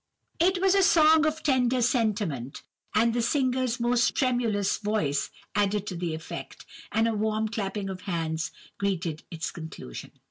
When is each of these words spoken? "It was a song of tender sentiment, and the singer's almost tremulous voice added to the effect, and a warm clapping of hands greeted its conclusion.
"It 0.39 0.59
was 0.59 0.73
a 0.73 0.81
song 0.81 1.27
of 1.27 1.43
tender 1.43 1.79
sentiment, 1.79 2.63
and 2.95 3.13
the 3.13 3.21
singer's 3.21 3.79
almost 3.79 4.15
tremulous 4.15 4.77
voice 4.79 5.29
added 5.53 5.85
to 5.85 5.95
the 5.95 6.15
effect, 6.15 6.65
and 6.91 7.07
a 7.07 7.13
warm 7.13 7.47
clapping 7.49 7.87
of 7.87 8.01
hands 8.09 8.49
greeted 8.79 9.21
its 9.29 9.51
conclusion. 9.51 10.11